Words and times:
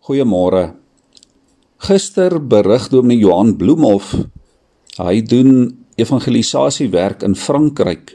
Goeiemôre. 0.00 0.78
Gister 1.84 2.38
berig 2.40 2.86
Dominee 2.88 3.20
Johan 3.20 3.52
Bloemhof. 3.60 4.14
Hy 4.96 5.20
doen 5.28 5.50
evangelisasiewerk 6.00 7.20
in 7.26 7.36
Frankryk. 7.36 8.14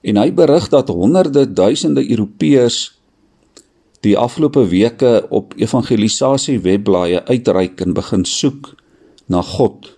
En 0.00 0.16
hy 0.16 0.32
berig 0.32 0.70
dat 0.72 0.88
honderde 0.88 1.44
duisende 1.52 2.00
Europeërs 2.00 2.78
die 4.02 4.16
afgelope 4.16 4.64
weke 4.72 5.26
op 5.28 5.52
evangelisasie 5.60 6.56
webblaaie 6.64 7.20
uitreik 7.28 7.84
en 7.84 7.92
begin 7.92 8.24
soek 8.24 8.72
na 9.28 9.44
God. 9.44 9.92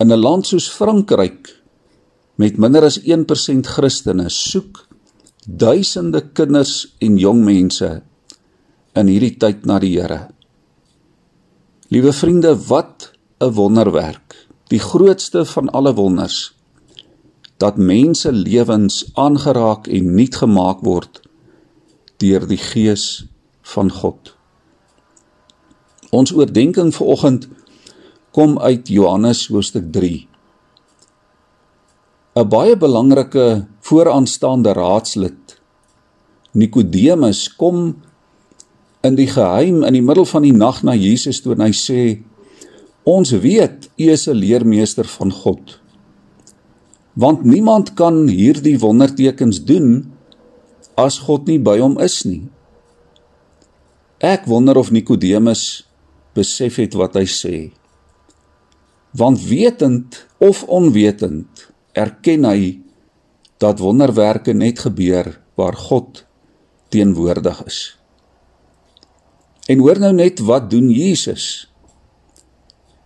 In 0.00 0.08
'n 0.08 0.16
land 0.16 0.46
soos 0.46 0.72
Frankryk 0.72 1.60
met 2.40 2.56
minder 2.56 2.88
as 2.88 2.98
1% 3.04 3.66
Christene 3.68 4.30
soek 4.30 4.88
duisende 5.44 6.32
kinders 6.32 6.96
en 6.98 7.18
jong 7.18 7.44
mense 7.44 8.00
in 8.94 9.10
hierdie 9.10 9.36
tyd 9.38 9.66
na 9.66 9.78
die 9.82 9.92
Here. 9.94 10.28
Liewe 11.90 12.12
vriende, 12.12 12.54
wat 12.68 13.12
'n 13.40 13.54
wonderwerk. 13.54 14.46
Die 14.68 14.78
grootste 14.78 15.44
van 15.44 15.70
alle 15.70 15.94
wonders 15.94 16.54
dat 17.56 17.76
mense 17.76 18.32
lewens 18.32 19.10
aangeraak 19.14 19.86
en 19.86 20.14
nuut 20.14 20.34
gemaak 20.34 20.80
word 20.80 21.20
deur 22.16 22.46
die 22.48 22.60
gees 22.60 23.26
van 23.74 23.90
God. 23.90 24.32
Ons 26.10 26.32
oordeenking 26.32 26.94
vir 26.94 27.06
oggend 27.06 27.48
kom 28.32 28.58
uit 28.58 28.88
Johannes 28.88 29.48
hoofstuk 29.48 29.92
3. 29.92 30.28
'n 32.34 32.48
Baie 32.48 32.76
belangrike 32.76 33.66
vooraanstaande 33.80 34.72
raadslid 34.72 35.60
Nikodemus 36.52 37.56
kom 37.56 38.02
in 39.06 39.16
die 39.16 39.28
geheim 39.30 39.82
in 39.86 39.96
die 39.96 40.04
middel 40.04 40.26
van 40.28 40.44
die 40.44 40.56
nag 40.56 40.82
na 40.84 40.94
Jesus 40.96 41.40
toe 41.40 41.54
en 41.56 41.64
hy 41.64 41.72
sê 41.76 42.00
ons 43.08 43.32
weet 43.32 43.88
u 43.96 44.10
is 44.12 44.28
'n 44.28 44.36
leermeester 44.36 45.08
van 45.08 45.32
God. 45.32 45.80
Want 47.16 47.44
niemand 47.44 47.94
kan 47.94 48.28
hierdie 48.28 48.78
wondertekens 48.78 49.64
doen 49.64 50.12
as 50.96 51.18
God 51.18 51.46
nie 51.46 51.58
by 51.58 51.78
hom 51.80 51.98
is 51.98 52.24
nie. 52.24 52.42
Ek 54.20 54.46
wonder 54.46 54.76
of 54.76 54.90
Nikodemus 54.90 55.86
besef 56.34 56.76
het 56.76 56.94
wat 56.94 57.14
hy 57.14 57.24
sê. 57.24 57.72
Want 59.16 59.40
wetend 59.48 60.26
of 60.38 60.62
onwetend 60.64 61.72
erken 61.92 62.44
hy 62.44 62.80
dat 63.58 63.78
wonderwerke 63.78 64.52
net 64.52 64.78
gebeur 64.78 65.40
waar 65.56 65.76
God 65.76 66.26
teenwoordig 66.88 67.66
is 67.66 67.99
En 69.70 69.78
hoor 69.78 70.00
nou 70.02 70.12
net 70.16 70.42
wat 70.42 70.70
doen 70.70 70.88
Jesus? 70.90 71.68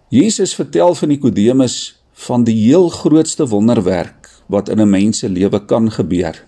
Jesus 0.08 0.54
vertel 0.56 0.94
van 0.94 1.10
Nikodemus 1.12 1.76
van 2.24 2.44
die 2.46 2.56
heel 2.56 2.88
grootste 2.88 3.46
wonderwerk 3.50 4.30
wat 4.48 4.68
in 4.72 4.80
'n 4.80 4.90
mens 4.90 5.18
se 5.18 5.28
lewe 5.28 5.64
kan 5.64 5.90
gebeur. 5.90 6.44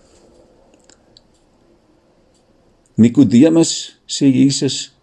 Nikodemus 2.94 3.98
sê 4.06 4.32
Jesus 4.32 4.94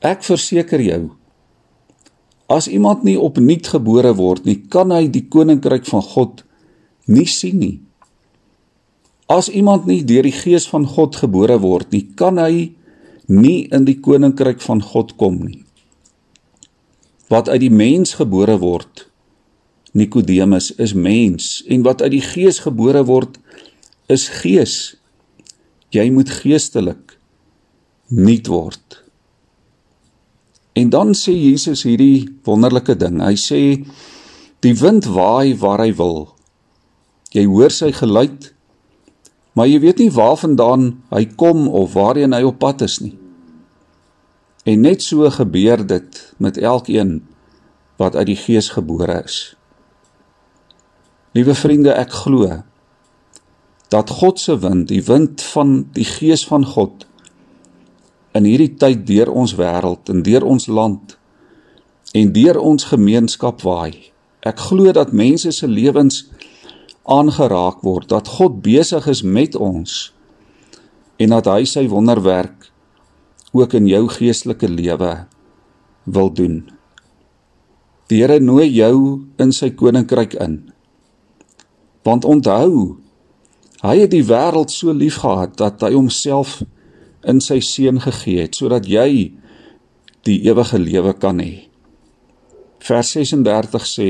Ek 0.00 0.24
verseker 0.24 0.80
jou 0.80 1.10
as 2.46 2.68
iemand 2.70 3.02
nie 3.02 3.18
opnuut 3.18 3.66
gebore 3.66 4.14
word 4.14 4.44
nie, 4.46 4.60
kan 4.70 4.90
hy 4.94 5.08
die 5.10 5.24
koninkryk 5.28 5.86
van 5.90 6.02
God 6.02 6.44
nie 7.10 7.26
sien 7.26 7.58
nie. 7.58 7.80
As 9.26 9.48
iemand 9.48 9.86
nie 9.90 10.04
deur 10.06 10.22
die 10.22 10.34
gees 10.34 10.68
van 10.70 10.86
God 10.86 11.16
gebore 11.16 11.58
word 11.58 11.90
nie, 11.90 12.04
kan 12.14 12.38
hy 12.38 12.76
nie 13.26 13.66
in 13.74 13.86
die 13.86 13.98
koninkryk 14.00 14.62
van 14.62 14.82
God 14.82 15.16
kom 15.20 15.40
nie. 15.42 15.64
Wat 17.30 17.48
uit 17.50 17.60
die 17.64 17.72
mens 17.74 18.14
gebore 18.20 18.58
word, 18.62 19.06
Nikodemus 19.96 20.74
is 20.76 20.92
mens 20.94 21.64
en 21.72 21.82
wat 21.86 22.02
uit 22.04 22.18
die 22.18 22.24
gees 22.24 22.60
gebore 22.62 23.02
word 23.08 23.38
is 24.12 24.28
gees. 24.42 24.94
Jy 25.90 26.10
moet 26.12 26.30
geestelik 26.42 27.16
nuut 28.12 28.46
word. 28.52 29.00
En 30.76 30.90
dan 30.92 31.14
sê 31.16 31.32
Jesus 31.32 31.86
hierdie 31.88 32.28
wonderlike 32.44 32.94
ding. 33.00 33.22
Hy 33.24 33.34
sê 33.40 33.60
die 34.62 34.74
wind 34.76 35.08
waai 35.08 35.56
waar 35.58 35.80
hy 35.80 35.94
wil. 35.96 36.26
Jy 37.32 37.46
hoor 37.48 37.72
sy 37.72 37.88
geluid, 37.96 38.52
maar 39.56 39.70
jy 39.70 39.80
weet 39.80 40.02
nie 40.04 40.12
waarvandaan 40.12 40.90
hy 41.14 41.24
kom 41.40 41.64
of 41.68 41.94
waarheen 41.96 42.36
hy 42.36 42.42
op 42.44 42.60
pad 42.60 42.84
is 42.84 42.98
nie. 43.00 43.14
En 44.68 44.82
net 44.84 45.02
so 45.02 45.24
gebeur 45.32 45.80
dit 45.86 46.20
met 46.42 46.58
elkeen 46.58 47.22
wat 47.96 48.16
uit 48.16 48.26
die 48.34 48.36
Gees 48.36 48.68
gebore 48.76 49.22
is. 49.24 49.56
Liewe 51.32 51.54
vriende, 51.56 51.94
ek 51.96 52.12
glo 52.12 52.62
dat 53.88 54.10
God 54.10 54.40
se 54.42 54.56
wind, 54.58 54.88
die 54.90 55.04
wind 55.06 55.42
van 55.54 55.86
die 55.94 56.04
Gees 56.04 56.42
van 56.46 56.64
God 56.66 57.06
in 58.36 58.44
hierdie 58.44 58.74
tyd 58.76 59.06
deur 59.08 59.30
ons 59.30 59.54
wêreld 59.56 60.10
en 60.12 60.24
deur 60.26 60.44
ons 60.44 60.66
land 60.66 61.14
en 62.16 62.32
deur 62.34 62.58
ons 62.60 62.88
gemeenskap 62.90 63.62
waai. 63.64 64.12
Ek 64.46 64.58
glo 64.68 64.92
dat 64.92 65.14
mense 65.16 65.52
se 65.54 65.68
lewens 65.70 66.24
aangeraak 67.06 67.82
word 67.86 68.10
dat 68.10 68.28
God 68.38 68.60
besig 68.64 69.06
is 69.06 69.22
met 69.22 69.54
ons 69.56 70.10
en 71.22 71.32
dat 71.32 71.48
hy 71.48 71.62
sy 71.68 71.86
wonderwerk 71.88 72.70
ook 73.56 73.76
in 73.78 73.86
jou 73.88 74.04
geestelike 74.10 74.68
lewe 74.68 75.12
wil 76.04 76.30
doen. 76.34 76.64
Die 78.10 78.20
Here 78.22 78.38
nooi 78.42 78.68
jou 78.70 79.26
in 79.42 79.52
sy 79.54 79.72
koninkryk 79.74 80.36
in. 80.42 80.60
Want 82.06 82.26
onthou, 82.28 82.98
hy 83.82 83.96
het 84.02 84.12
die 84.12 84.24
wêreld 84.26 84.70
so 84.70 84.94
liefgehad 84.94 85.56
dat 85.58 85.82
hy 85.82 85.94
homself 85.96 86.60
in 87.26 87.40
sy 87.42 87.58
seun 87.64 87.98
gegee 88.04 88.44
het 88.44 88.58
sodat 88.58 88.86
jy 88.86 89.32
die 90.26 90.38
ewige 90.46 90.78
lewe 90.78 91.14
kan 91.18 91.40
hê. 91.42 91.66
Vers 92.86 93.14
36 93.16 93.86
sê: 93.88 94.08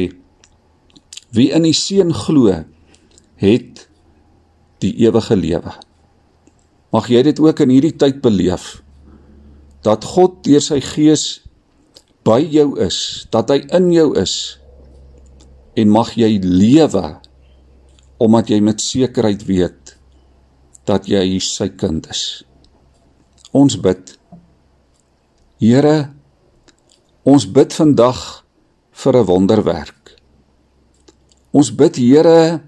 Wie 1.32 1.48
in 1.54 1.64
die 1.64 1.76
seun 1.76 2.12
glo, 2.16 2.52
het 3.40 3.86
die 4.84 4.92
ewige 5.04 5.36
lewe. 5.36 5.72
Mag 6.92 7.08
jy 7.12 7.22
dit 7.26 7.40
ook 7.42 7.60
in 7.64 7.72
hierdie 7.74 7.96
tyd 7.98 8.22
beleef 8.24 8.80
dat 9.86 10.04
God 10.04 10.40
deur 10.46 10.62
sy 10.64 10.80
gees 10.82 11.26
by 12.26 12.40
jou 12.42 12.72
is, 12.82 13.26
dat 13.30 13.52
hy 13.52 13.60
in 13.76 13.90
jou 13.94 14.08
is 14.18 14.56
en 15.78 15.92
mag 15.92 16.14
jy 16.18 16.38
lewe 16.42 17.04
omdat 18.22 18.50
jy 18.50 18.58
met 18.64 18.80
sekerheid 18.82 19.44
weet 19.46 19.94
dat 20.88 21.08
jy 21.10 21.38
sy 21.42 21.68
kind 21.76 22.06
is. 22.10 22.42
Ons 23.56 23.76
bid. 23.82 24.14
Here, 25.60 26.12
ons 27.26 27.46
bid 27.48 27.74
vandag 27.74 28.44
vir 28.92 29.16
'n 29.16 29.26
wonderwerk. 29.26 30.16
Ons 31.52 31.70
bid 31.74 31.96
Here 31.96 32.62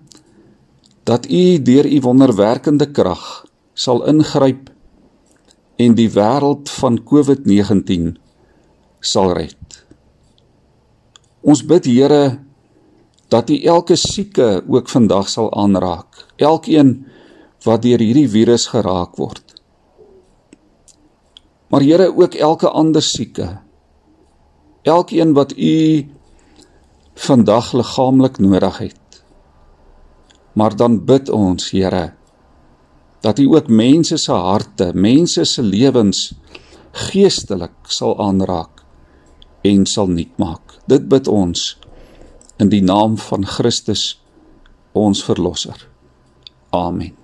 dat 1.09 1.31
u 1.31 1.63
deur 1.63 1.87
u 1.87 2.01
wonderwerkende 2.01 2.91
krag 2.91 3.47
sal 3.73 4.05
ingryp 4.11 4.69
en 5.81 5.95
die 5.97 6.11
wêreld 6.13 6.69
van 6.81 6.99
COVID-19 7.01 8.11
sal 9.01 9.33
red. 9.39 9.79
Ons 11.41 11.63
bid 11.65 11.87
Here 11.89 12.43
dat 13.33 13.49
U 13.51 13.57
elke 13.63 13.97
sieke 13.97 14.65
ook 14.69 14.89
vandag 14.89 15.31
sal 15.33 15.49
aanraak, 15.55 16.27
elkeen 16.37 17.07
wat 17.65 17.83
deur 17.87 18.03
hierdie 18.03 18.29
virus 18.29 18.67
geraak 18.75 19.17
word. 19.17 19.57
Maar 21.73 21.85
Here 21.87 22.11
ook 22.13 22.35
elke 22.35 22.69
ander 22.69 23.03
sieke. 23.03 23.49
Elkeen 24.83 25.33
wat 25.33 25.57
U 25.57 26.09
vandag 27.15 27.73
liggaamlik 27.73 28.39
nodig 28.43 28.79
het 28.89 29.08
maar 30.59 30.75
dan 30.77 31.05
bid 31.07 31.31
ons 31.31 31.71
Here 31.71 32.19
dat 33.21 33.39
U 33.39 33.47
ook 33.55 33.69
mense 33.69 34.17
se 34.17 34.33
harte, 34.33 34.93
mense 34.95 35.45
se 35.45 35.63
lewens 35.63 36.33
geestelik 37.11 37.91
sal 37.91 38.15
aanraak 38.23 38.85
en 39.67 39.87
sal 39.87 40.07
nuut 40.15 40.39
maak. 40.39 40.79
Dit 40.87 41.09
bid 41.11 41.27
ons 41.29 41.73
in 42.63 42.71
die 42.71 42.83
naam 42.83 43.19
van 43.19 43.47
Christus 43.47 44.21
ons 44.95 45.23
verlosser. 45.27 45.89
Amen. 46.71 47.18